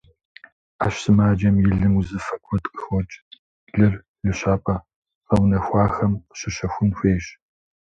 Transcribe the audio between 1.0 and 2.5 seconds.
сымаджэм и лым узыфэ